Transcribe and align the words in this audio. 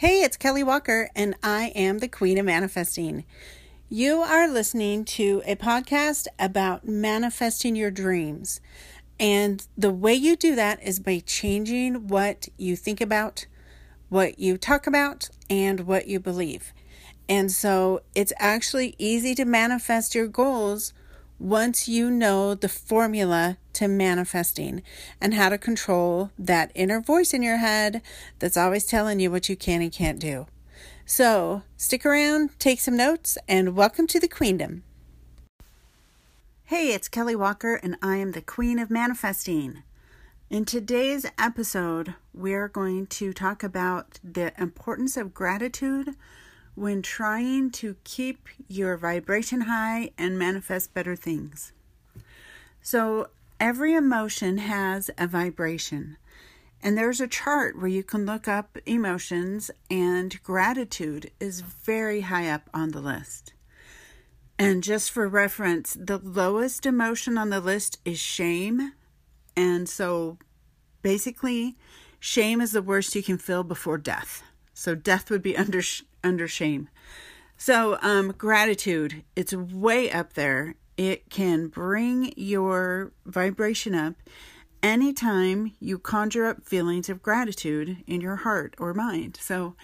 Hey, 0.00 0.22
it's 0.22 0.38
Kelly 0.38 0.62
Walker, 0.62 1.10
and 1.14 1.34
I 1.42 1.72
am 1.74 1.98
the 1.98 2.08
Queen 2.08 2.38
of 2.38 2.46
Manifesting. 2.46 3.26
You 3.90 4.22
are 4.22 4.48
listening 4.48 5.04
to 5.04 5.42
a 5.44 5.56
podcast 5.56 6.26
about 6.38 6.88
manifesting 6.88 7.76
your 7.76 7.90
dreams. 7.90 8.62
And 9.18 9.62
the 9.76 9.92
way 9.92 10.14
you 10.14 10.36
do 10.36 10.54
that 10.54 10.82
is 10.82 11.00
by 11.00 11.18
changing 11.26 12.08
what 12.08 12.48
you 12.56 12.76
think 12.76 13.02
about, 13.02 13.44
what 14.08 14.38
you 14.38 14.56
talk 14.56 14.86
about, 14.86 15.28
and 15.50 15.80
what 15.80 16.06
you 16.06 16.18
believe. 16.18 16.72
And 17.28 17.52
so 17.52 18.00
it's 18.14 18.32
actually 18.38 18.94
easy 18.96 19.34
to 19.34 19.44
manifest 19.44 20.14
your 20.14 20.28
goals 20.28 20.94
once 21.40 21.88
you 21.88 22.10
know 22.10 22.54
the 22.54 22.68
formula 22.68 23.56
to 23.72 23.88
manifesting 23.88 24.82
and 25.22 25.32
how 25.32 25.48
to 25.48 25.56
control 25.56 26.30
that 26.38 26.70
inner 26.74 27.00
voice 27.00 27.32
in 27.32 27.42
your 27.42 27.56
head 27.56 28.02
that's 28.38 28.58
always 28.58 28.84
telling 28.84 29.18
you 29.18 29.30
what 29.30 29.48
you 29.48 29.56
can 29.56 29.80
and 29.80 29.90
can't 29.90 30.20
do. 30.20 30.46
So, 31.06 31.62
stick 31.78 32.04
around, 32.04 32.50
take 32.58 32.78
some 32.78 32.94
notes, 32.94 33.38
and 33.48 33.74
welcome 33.74 34.06
to 34.08 34.20
the 34.20 34.28
Queendom. 34.28 34.82
Hey, 36.64 36.92
it's 36.92 37.08
Kelly 37.08 37.34
Walker, 37.34 37.76
and 37.76 37.96
I 38.02 38.16
am 38.18 38.32
the 38.32 38.42
Queen 38.42 38.78
of 38.78 38.90
Manifesting. 38.90 39.82
In 40.50 40.66
today's 40.66 41.24
episode, 41.38 42.14
we're 42.34 42.68
going 42.68 43.06
to 43.06 43.32
talk 43.32 43.62
about 43.62 44.20
the 44.22 44.52
importance 44.60 45.16
of 45.16 45.32
gratitude 45.32 46.14
when 46.74 47.02
trying 47.02 47.70
to 47.70 47.96
keep 48.04 48.48
your 48.68 48.96
vibration 48.96 49.62
high 49.62 50.10
and 50.16 50.38
manifest 50.38 50.94
better 50.94 51.16
things. 51.16 51.72
So, 52.82 53.28
every 53.58 53.94
emotion 53.94 54.58
has 54.58 55.10
a 55.18 55.26
vibration. 55.26 56.16
And 56.82 56.96
there's 56.96 57.20
a 57.20 57.28
chart 57.28 57.78
where 57.78 57.88
you 57.88 58.02
can 58.02 58.24
look 58.24 58.48
up 58.48 58.78
emotions, 58.86 59.70
and 59.90 60.42
gratitude 60.42 61.30
is 61.38 61.60
very 61.60 62.22
high 62.22 62.48
up 62.48 62.70
on 62.72 62.92
the 62.92 63.00
list. 63.00 63.52
And 64.58 64.82
just 64.82 65.10
for 65.10 65.28
reference, 65.28 65.96
the 65.98 66.18
lowest 66.18 66.86
emotion 66.86 67.36
on 67.36 67.50
the 67.50 67.60
list 67.60 67.98
is 68.04 68.18
shame. 68.18 68.92
And 69.56 69.88
so 69.88 70.38
basically, 71.02 71.76
shame 72.18 72.60
is 72.60 72.72
the 72.72 72.82
worst 72.82 73.14
you 73.14 73.22
can 73.22 73.38
feel 73.38 73.62
before 73.62 73.98
death. 73.98 74.42
So 74.74 74.94
death 74.94 75.30
would 75.30 75.42
be 75.42 75.56
under 75.64 75.80
under 76.22 76.48
shame. 76.48 76.88
So, 77.56 77.98
um, 78.00 78.32
gratitude, 78.32 79.22
it's 79.36 79.52
way 79.52 80.10
up 80.10 80.32
there. 80.32 80.76
It 80.96 81.28
can 81.30 81.68
bring 81.68 82.32
your 82.36 83.12
vibration 83.26 83.94
up 83.94 84.14
anytime 84.82 85.72
you 85.78 85.98
conjure 85.98 86.46
up 86.46 86.64
feelings 86.64 87.08
of 87.08 87.22
gratitude 87.22 87.98
in 88.06 88.20
your 88.20 88.36
heart 88.36 88.74
or 88.78 88.94
mind. 88.94 89.38
So, 89.40 89.74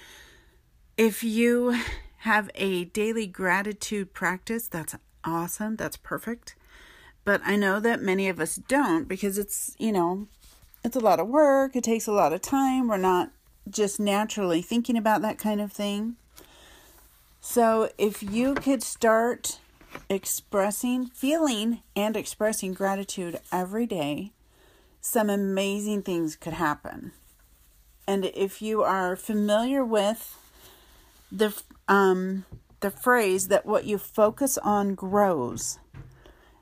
if 0.97 1.23
you 1.23 1.79
have 2.19 2.51
a 2.55 2.87
daily 2.87 3.27
gratitude 3.27 4.15
practice, 4.15 4.69
that's 4.69 4.97
awesome. 5.23 5.77
That's 5.77 5.99
perfect. 5.99 6.55
But 7.25 7.43
I 7.45 7.57
know 7.57 7.81
that 7.81 8.01
many 8.01 8.29
of 8.29 8.41
us 8.41 8.57
don't 8.57 9.07
because 9.07 9.37
it's, 9.37 9.77
you 9.79 9.93
know, 9.93 10.29
it's 10.85 10.97
a 10.97 11.01
lot 11.01 11.21
of 11.21 11.29
work, 11.29 11.77
it 11.77 11.85
takes 11.85 12.07
a 12.07 12.13
lot 12.13 12.33
of 12.33 12.41
time. 12.41 12.89
We're 12.89 12.97
not 12.97 13.33
just 13.69 13.99
naturally 13.99 14.63
thinking 14.63 14.97
about 14.97 15.23
that 15.23 15.39
kind 15.39 15.61
of 15.61 15.73
thing. 15.73 16.17
So, 17.49 17.91
if 17.97 18.25
you 18.25 18.55
could 18.55 18.83
start 18.83 19.61
expressing, 20.11 21.07
feeling, 21.07 21.81
and 21.95 22.17
expressing 22.17 22.75
gratitude 22.75 23.39
every 23.53 23.87
day, 23.87 24.33
some 25.01 25.31
amazing 25.31 26.03
things 26.03 26.35
could 26.35 26.55
happen. 26.55 27.13
And 28.07 28.25
if 28.35 28.61
you 28.61 28.83
are 28.83 29.15
familiar 29.15 29.85
with 29.85 30.37
the 31.31 31.55
um, 31.87 32.47
the 32.81 32.91
phrase 32.91 33.47
that 33.47 33.65
what 33.65 33.85
you 33.85 33.97
focus 33.97 34.59
on 34.59 34.97
grows, 34.97 35.79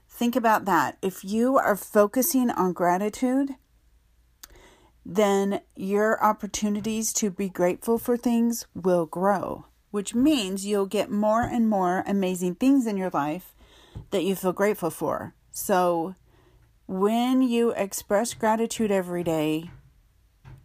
think 0.06 0.36
about 0.36 0.66
that. 0.66 0.98
If 1.00 1.24
you 1.24 1.56
are 1.56 1.76
focusing 1.76 2.50
on 2.50 2.74
gratitude, 2.74 3.54
then 5.04 5.62
your 5.74 6.22
opportunities 6.22 7.14
to 7.14 7.30
be 7.30 7.48
grateful 7.48 7.96
for 7.98 8.18
things 8.18 8.66
will 8.74 9.06
grow 9.06 9.64
which 9.94 10.12
means 10.12 10.66
you'll 10.66 10.86
get 10.86 11.08
more 11.08 11.42
and 11.42 11.68
more 11.68 12.02
amazing 12.04 12.56
things 12.56 12.84
in 12.84 12.96
your 12.96 13.10
life 13.10 13.54
that 14.10 14.24
you 14.24 14.34
feel 14.34 14.52
grateful 14.52 14.90
for. 14.90 15.36
So, 15.52 16.16
when 16.88 17.42
you 17.42 17.70
express 17.70 18.34
gratitude 18.34 18.90
every 18.90 19.22
day, 19.22 19.70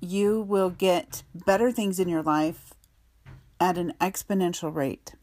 you 0.01 0.41
will 0.41 0.71
get 0.71 1.21
better 1.45 1.71
things 1.71 1.99
in 1.99 2.09
your 2.09 2.23
life 2.23 2.73
at 3.59 3.77
an 3.77 3.93
exponential 4.01 4.73
rate. 4.73 5.13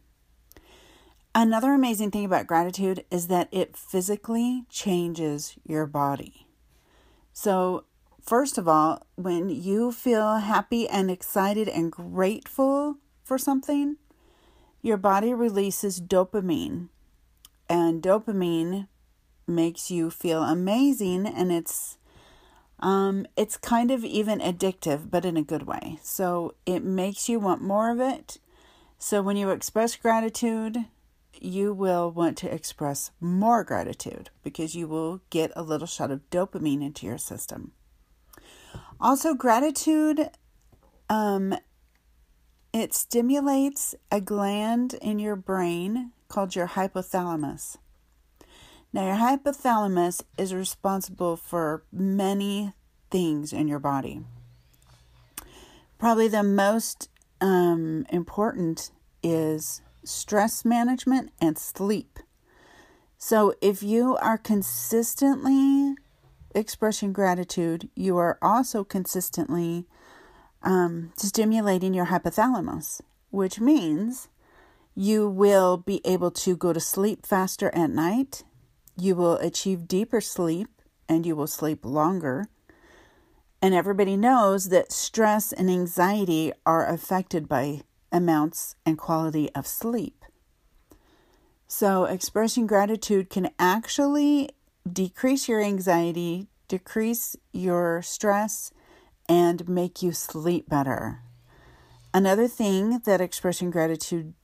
Another 1.35 1.73
amazing 1.73 2.13
thing 2.13 2.25
about 2.25 2.47
gratitude 2.47 3.05
is 3.11 3.27
that 3.27 3.49
it 3.51 3.77
physically 3.77 4.67
changes 4.71 5.57
your 5.65 5.85
body. 5.85 6.47
So, 7.33 7.87
first 8.23 8.57
of 8.57 8.69
all, 8.69 9.05
when 9.17 9.49
you 9.49 9.91
feel 9.91 10.37
happy 10.37 10.89
and 10.89 11.11
excited 11.11 11.69
and 11.69 11.91
grateful 11.91 12.99
for 13.27 13.39
something, 13.39 13.97
your 14.83 14.97
body 14.97 15.35
releases 15.35 16.01
dopamine. 16.01 16.89
And 17.69 18.01
dopamine 18.01 18.87
makes 19.49 19.91
you 19.91 20.11
feel 20.11 20.43
amazing 20.43 21.27
and 21.27 21.53
it's 21.53 21.99
um 22.81 23.27
it's 23.37 23.57
kind 23.57 23.93
of 23.93 24.05
even 24.05 24.41
addictive 24.41 25.11
but 25.11 25.25
in 25.25 25.37
a 25.37 25.43
good 25.43 25.65
way. 25.65 25.99
So 26.03 26.55
it 26.65 26.85
makes 26.85 27.29
you 27.29 27.41
want 27.41 27.63
more 27.63 27.91
of 27.91 28.01
it. 28.01 28.39
So 28.99 29.23
when 29.23 29.37
you 29.37 29.51
express 29.51 29.97
gratitude, 29.97 30.87
you 31.41 31.73
will 31.73 32.11
want 32.11 32.39
to 32.39 32.53
express 32.53 33.11
more 33.21 33.65
gratitude 33.65 34.31
because 34.43 34.75
you 34.75 34.87
will 34.87 35.21
get 35.31 35.53
a 35.55 35.63
little 35.63 35.87
shot 35.87 36.11
of 36.11 36.29
dopamine 36.31 36.83
into 36.83 37.07
your 37.07 37.19
system. 37.19 37.73
Also, 39.01 39.35
gratitude 39.35 40.31
um, 41.11 41.55
it 42.77 42.93
stimulates 42.93 43.95
a 44.11 44.21
gland 44.21 44.95
in 44.95 45.19
your 45.19 45.37
brain 45.37 46.13
called 46.29 46.55
your 46.55 46.69
hypothalamus. 46.69 47.79
Now, 48.93 49.07
your 49.07 49.17
hypothalamus 49.17 50.23
is 50.39 50.55
responsible 50.55 51.37
for 51.37 51.85
many 51.93 52.73
things 53.11 53.53
in 53.53 53.69
your 53.69 53.79
body. 53.79 54.21
Probably 55.99 56.29
the 56.29 56.43
most 56.43 57.09
um, 57.41 58.07
important 58.11 58.91
is 59.23 59.81
stress 60.05 60.65
management 60.65 61.31
and 61.41 61.59
sleep. 61.59 62.19
So, 63.19 63.55
if 63.63 63.83
you 63.83 64.17
are 64.17 64.39
consistently 64.39 65.95
expressing 66.55 67.13
gratitude, 67.13 67.89
you 67.95 68.17
are 68.19 68.39
also 68.43 68.85
consistently 68.85 69.87
um, 70.63 71.13
stimulating 71.17 71.95
your 71.95 72.07
hypothalamus, 72.07 73.01
which 73.31 73.61
means 73.61 74.29
you 74.95 75.29
will 75.29 75.77
be 75.77 76.01
able 76.05 76.31
to 76.31 76.57
go 76.57 76.73
to 76.73 76.81
sleep 76.81 77.27
faster 77.27 77.71
at 77.75 77.91
night. 77.91 78.45
You 78.97 79.15
will 79.15 79.37
achieve 79.37 79.87
deeper 79.87 80.21
sleep 80.21 80.69
and 81.09 81.27
you 81.27 81.37
will 81.37 81.47
sleep 81.47 81.85
longer. 81.85 82.49
And 83.61 83.75
everybody 83.75 84.17
knows 84.17 84.69
that 84.71 84.93
stress 84.93 85.53
and 85.53 85.71
anxiety 85.71 86.53
are 86.65 86.87
affected 86.87 87.49
by 87.49 87.83
amounts 88.13 88.77
and 88.85 88.97
quality 88.97 89.51
of 89.55 89.67
sleep. 89.67 90.25
So, 91.69 92.05
expressing 92.05 92.67
gratitude 92.67 93.29
can 93.29 93.51
actually 93.59 94.51
decrease 94.91 95.49
your 95.49 95.61
anxiety, 95.61 96.47
decrease 96.69 97.35
your 97.53 98.03
stress, 98.03 98.73
and 99.29 99.69
make 99.69 100.03
you 100.03 100.13
sleep 100.13 100.69
better. 100.69 101.21
Another 102.15 102.49
thing 102.49 103.01
that 103.05 103.21
expressing 103.21 103.71
gratitude 103.71 104.35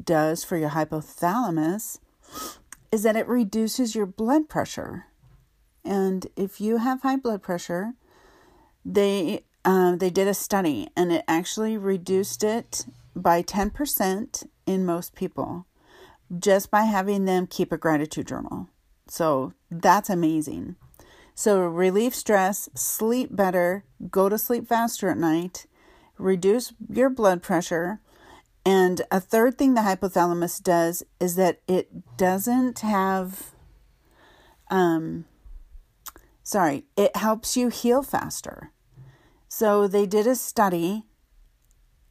does 0.00 0.44
for 0.44 0.56
your 0.56 0.70
hypothalamus 0.70 1.98
is 2.90 3.02
that 3.02 3.16
it 3.16 3.28
reduces 3.28 3.94
your 3.94 4.06
blood 4.06 4.48
pressure. 4.48 5.06
And 5.84 6.26
if 6.36 6.60
you 6.60 6.78
have 6.78 7.02
high 7.02 7.16
blood 7.16 7.42
pressure, 7.42 7.94
they 8.84 9.44
uh, 9.64 9.94
they 9.96 10.10
did 10.10 10.26
a 10.26 10.34
study 10.34 10.88
and 10.96 11.12
it 11.12 11.24
actually 11.28 11.76
reduced 11.76 12.42
it 12.42 12.86
by 13.14 13.42
10% 13.42 14.46
in 14.66 14.86
most 14.86 15.14
people 15.14 15.66
just 16.38 16.70
by 16.70 16.82
having 16.82 17.24
them 17.24 17.46
keep 17.46 17.72
a 17.72 17.76
gratitude 17.76 18.26
journal. 18.26 18.68
So 19.08 19.52
that's 19.70 20.08
amazing. 20.08 20.76
So, 21.40 21.60
relieve 21.60 22.14
stress, 22.14 22.68
sleep 22.74 23.34
better, 23.34 23.86
go 24.10 24.28
to 24.28 24.36
sleep 24.36 24.68
faster 24.68 25.08
at 25.08 25.16
night, 25.16 25.64
reduce 26.18 26.74
your 26.86 27.08
blood 27.08 27.42
pressure. 27.42 27.98
And 28.62 29.00
a 29.10 29.20
third 29.20 29.56
thing 29.56 29.72
the 29.72 29.80
hypothalamus 29.80 30.62
does 30.62 31.02
is 31.18 31.36
that 31.36 31.62
it 31.66 32.18
doesn't 32.18 32.80
have, 32.80 33.52
um, 34.70 35.24
sorry, 36.42 36.84
it 36.94 37.16
helps 37.16 37.56
you 37.56 37.68
heal 37.70 38.02
faster. 38.02 38.72
So, 39.48 39.88
they 39.88 40.04
did 40.04 40.26
a 40.26 40.34
study 40.34 41.04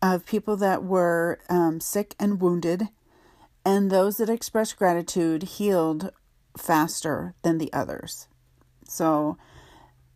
of 0.02 0.26
people 0.26 0.58
that 0.58 0.84
were 0.84 1.38
um, 1.52 1.80
sick 1.80 2.16
and 2.20 2.42
wounded, 2.42 2.88
and 3.64 3.92
those 3.92 4.18
that 4.18 4.28
expressed 4.28 4.76
gratitude 4.76 5.44
healed 5.44 6.14
faster 6.58 7.36
than 7.44 7.60
the 7.60 7.72
others. 7.72 8.28
So, 8.89 9.38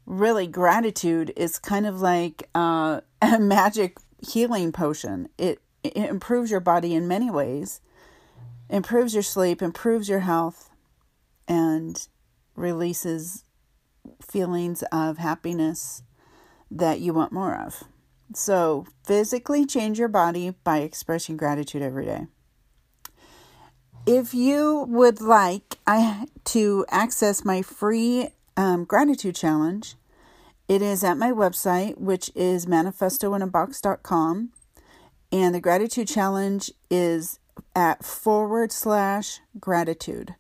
really, 0.05 0.47
gratitude 0.47 1.31
is 1.35 1.59
kind 1.59 1.85
of 1.85 2.01
like 2.01 2.49
uh, 2.55 3.01
a 3.21 3.39
magic 3.39 3.97
healing 4.19 4.71
potion. 4.71 5.29
It, 5.37 5.61
it 5.83 5.95
improves 5.95 6.49
your 6.49 6.59
body 6.59 6.95
in 6.95 7.07
many 7.07 7.29
ways, 7.29 7.81
improves 8.69 9.13
your 9.13 9.23
sleep, 9.23 9.61
improves 9.61 10.09
your 10.09 10.21
health, 10.21 10.69
and 11.47 12.07
releases 12.55 13.43
feelings 14.21 14.83
of 14.91 15.17
happiness 15.17 16.03
that 16.71 16.99
you 16.99 17.13
want 17.13 17.31
more 17.31 17.55
of. 17.55 17.83
So, 18.33 18.87
physically 19.05 19.65
change 19.65 19.99
your 19.99 20.07
body 20.07 20.55
by 20.63 20.79
expressing 20.79 21.37
gratitude 21.37 21.83
every 21.83 22.05
day. 22.05 22.27
If 24.05 24.33
you 24.33 24.85
would 24.89 25.21
like 25.21 25.77
I, 25.85 26.25
to 26.45 26.85
access 26.89 27.45
my 27.45 27.61
free 27.61 28.29
um, 28.57 28.85
gratitude 28.85 29.35
challenge, 29.35 29.95
it 30.67 30.81
is 30.81 31.03
at 31.03 31.17
my 31.17 31.31
website, 31.31 31.97
which 31.97 32.31
is 32.35 32.65
manifestoinabox.com. 32.65 34.49
And 35.31 35.55
the 35.55 35.59
gratitude 35.59 36.07
challenge 36.07 36.71
is 36.89 37.39
at 37.75 38.05
forward 38.05 38.71
slash 38.71 39.41
gratitude. 39.59 40.35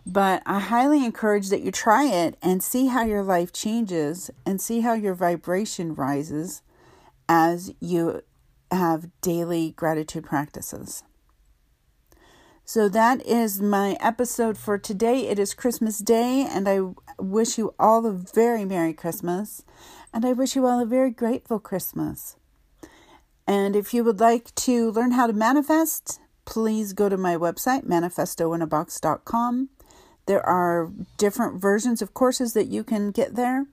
But 0.05 0.41
I 0.45 0.59
highly 0.59 1.03
encourage 1.03 1.49
that 1.49 1.61
you 1.61 1.71
try 1.71 2.05
it 2.05 2.37
and 2.41 2.63
see 2.63 2.87
how 2.87 3.03
your 3.03 3.23
life 3.23 3.51
changes 3.51 4.31
and 4.45 4.61
see 4.61 4.81
how 4.81 4.93
your 4.93 5.13
vibration 5.13 5.93
rises 5.95 6.61
as 7.27 7.73
you 7.79 8.21
have 8.71 9.09
daily 9.21 9.71
gratitude 9.71 10.25
practices. 10.25 11.03
So 12.63 12.89
that 12.89 13.25
is 13.25 13.61
my 13.61 13.97
episode 14.01 14.57
for 14.57 14.77
today. 14.77 15.27
It 15.27 15.39
is 15.39 15.53
Christmas 15.53 15.99
Day, 15.99 16.45
and 16.49 16.67
I 16.67 16.79
wish 17.17 17.57
you 17.57 17.73
all 17.79 18.05
a 18.05 18.11
very 18.11 18.65
Merry 18.65 18.93
Christmas, 18.93 19.63
and 20.13 20.25
I 20.25 20.33
wish 20.33 20.53
you 20.53 20.65
all 20.65 20.81
a 20.81 20.85
very 20.85 21.11
grateful 21.11 21.59
Christmas. 21.59 22.35
And 23.47 23.75
if 23.75 23.93
you 23.93 24.03
would 24.03 24.19
like 24.19 24.53
to 24.55 24.91
learn 24.91 25.11
how 25.11 25.25
to 25.25 25.33
manifest, 25.33 26.19
please 26.45 26.91
go 26.91 27.07
to 27.07 27.17
my 27.17 27.37
website, 27.37 27.85
manifestoinabox.com. 27.85 29.69
There 30.25 30.45
are 30.45 30.91
different 31.17 31.61
versions 31.61 32.01
of 32.01 32.13
courses 32.13 32.53
that 32.53 32.67
you 32.67 32.83
can 32.83 33.11
get 33.11 33.35
there. 33.35 33.65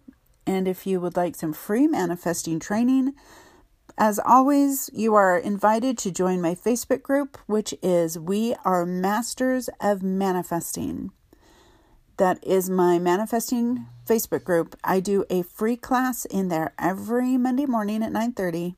And 0.46 0.68
if 0.68 0.86
you 0.86 1.00
would 1.00 1.16
like 1.16 1.34
some 1.34 1.52
free 1.52 1.88
manifesting 1.88 2.60
training, 2.60 3.14
as 3.98 4.20
always, 4.24 4.90
you 4.92 5.14
are 5.14 5.36
invited 5.38 5.98
to 5.98 6.10
join 6.10 6.40
my 6.40 6.54
Facebook 6.54 7.02
group, 7.02 7.38
which 7.46 7.74
is 7.82 8.18
We 8.18 8.54
Are 8.64 8.86
Masters 8.86 9.68
of 9.80 10.02
Manifesting. 10.02 11.10
That 12.16 12.38
is 12.44 12.70
my 12.70 12.98
manifesting 12.98 13.86
Facebook 14.06 14.44
group. 14.44 14.76
I 14.84 15.00
do 15.00 15.24
a 15.30 15.42
free 15.42 15.76
class 15.76 16.24
in 16.24 16.48
there 16.48 16.74
every 16.78 17.36
Monday 17.36 17.66
morning 17.66 18.02
at 18.04 18.12
9:30 18.12 18.76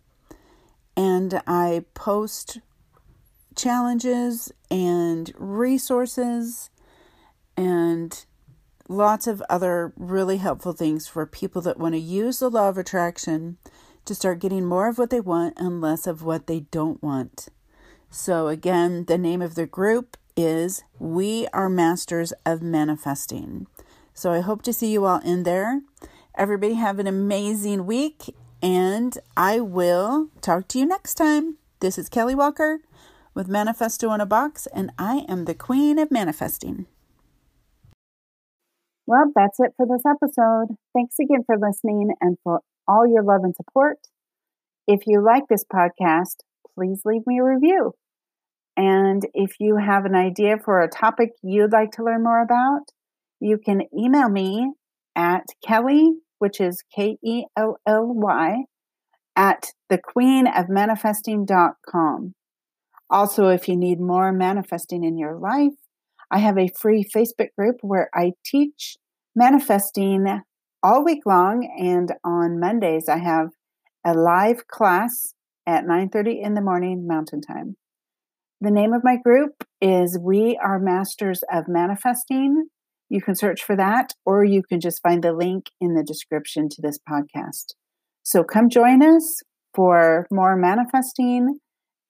and 0.96 1.42
I 1.46 1.84
post 1.94 2.60
challenges 3.54 4.52
and 4.70 5.32
resources 5.36 6.70
and 7.56 8.24
lots 8.88 9.26
of 9.26 9.42
other 9.48 9.92
really 9.96 10.36
helpful 10.36 10.72
things 10.72 11.08
for 11.08 11.26
people 11.26 11.62
that 11.62 11.78
want 11.78 11.94
to 11.94 12.00
use 12.00 12.38
the 12.38 12.50
law 12.50 12.68
of 12.68 12.78
attraction 12.78 13.56
to 14.04 14.14
start 14.14 14.38
getting 14.38 14.64
more 14.64 14.88
of 14.88 14.98
what 14.98 15.10
they 15.10 15.20
want 15.20 15.54
and 15.56 15.80
less 15.80 16.06
of 16.06 16.22
what 16.22 16.46
they 16.46 16.60
don't 16.60 17.02
want. 17.02 17.48
So, 18.10 18.48
again, 18.48 19.06
the 19.06 19.18
name 19.18 19.42
of 19.42 19.56
the 19.56 19.66
group 19.66 20.16
is 20.36 20.84
We 20.98 21.48
Are 21.52 21.68
Masters 21.68 22.32
of 22.44 22.62
Manifesting. 22.62 23.66
So, 24.14 24.32
I 24.32 24.40
hope 24.40 24.62
to 24.62 24.72
see 24.72 24.92
you 24.92 25.04
all 25.04 25.20
in 25.20 25.42
there. 25.42 25.82
Everybody 26.36 26.74
have 26.74 26.98
an 26.98 27.06
amazing 27.06 27.84
week, 27.84 28.34
and 28.66 29.16
I 29.36 29.60
will 29.60 30.30
talk 30.40 30.66
to 30.68 30.78
you 30.80 30.86
next 30.86 31.14
time. 31.14 31.58
This 31.78 31.98
is 31.98 32.08
Kelly 32.08 32.34
Walker 32.34 32.80
with 33.32 33.46
Manifesto 33.46 34.12
in 34.12 34.20
a 34.20 34.26
Box, 34.26 34.66
and 34.74 34.90
I 34.98 35.24
am 35.28 35.44
the 35.44 35.54
Queen 35.54 36.00
of 36.00 36.10
Manifesting. 36.10 36.86
Well, 39.06 39.30
that's 39.36 39.60
it 39.60 39.70
for 39.76 39.86
this 39.86 40.02
episode. 40.04 40.76
Thanks 40.92 41.14
again 41.20 41.44
for 41.46 41.56
listening 41.56 42.08
and 42.20 42.38
for 42.42 42.58
all 42.88 43.06
your 43.06 43.22
love 43.22 43.42
and 43.44 43.54
support. 43.54 43.98
If 44.88 45.06
you 45.06 45.24
like 45.24 45.44
this 45.48 45.64
podcast, 45.64 46.38
please 46.74 47.02
leave 47.04 47.22
me 47.24 47.38
a 47.38 47.44
review. 47.44 47.92
And 48.76 49.22
if 49.32 49.60
you 49.60 49.76
have 49.76 50.06
an 50.06 50.16
idea 50.16 50.56
for 50.58 50.82
a 50.82 50.90
topic 50.90 51.34
you'd 51.40 51.70
like 51.70 51.92
to 51.92 52.04
learn 52.04 52.24
more 52.24 52.42
about, 52.42 52.90
you 53.38 53.58
can 53.58 53.82
email 53.96 54.28
me 54.28 54.72
at 55.14 55.44
Kelly, 55.64 56.14
which 56.38 56.60
is 56.60 56.84
K 56.94 57.16
E 57.24 57.46
L 57.56 57.78
L 57.86 58.06
Y, 58.06 58.64
at 59.36 59.72
thequeenofmanifesting.com. 59.92 62.34
Also, 63.08 63.46
if 63.48 63.68
you 63.68 63.76
need 63.76 64.00
more 64.00 64.32
manifesting 64.32 65.04
in 65.04 65.16
your 65.16 65.38
life, 65.38 65.74
I 66.30 66.38
have 66.38 66.58
a 66.58 66.72
free 66.80 67.04
Facebook 67.04 67.50
group 67.56 67.76
where 67.82 68.10
I 68.12 68.32
teach 68.44 68.96
manifesting 69.34 70.42
all 70.82 71.04
week 71.04 71.20
long 71.24 71.68
and 71.78 72.12
on 72.24 72.58
Mondays 72.58 73.08
I 73.08 73.18
have 73.18 73.50
a 74.04 74.14
live 74.14 74.66
class 74.66 75.34
at 75.66 75.84
9:30 75.84 76.40
in 76.40 76.54
the 76.54 76.60
morning 76.60 77.06
mountain 77.06 77.40
time. 77.40 77.76
The 78.60 78.70
name 78.70 78.92
of 78.92 79.04
my 79.04 79.16
group 79.16 79.64
is 79.80 80.18
We 80.20 80.56
Are 80.56 80.78
Masters 80.78 81.42
of 81.52 81.68
Manifesting. 81.68 82.68
You 83.08 83.22
can 83.22 83.34
search 83.34 83.62
for 83.62 83.76
that 83.76 84.12
or 84.24 84.44
you 84.44 84.62
can 84.62 84.80
just 84.80 85.02
find 85.02 85.22
the 85.22 85.32
link 85.32 85.70
in 85.80 85.94
the 85.94 86.02
description 86.02 86.68
to 86.70 86.82
this 86.82 86.98
podcast. 86.98 87.74
So 88.22 88.42
come 88.42 88.68
join 88.68 89.02
us 89.02 89.42
for 89.74 90.26
more 90.30 90.56
manifesting 90.56 91.60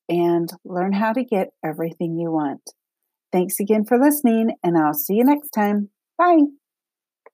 and 0.08 0.50
learn 0.64 0.92
how 0.92 1.12
to 1.12 1.24
get 1.24 1.48
everything 1.64 2.16
you 2.16 2.30
want. 2.30 2.62
Thanks 3.32 3.60
again 3.60 3.84
for 3.84 3.98
listening, 3.98 4.52
and 4.62 4.78
I'll 4.78 4.94
see 4.94 5.14
you 5.14 5.24
next 5.24 5.50
time. 5.50 5.90
Bye. 6.16 6.44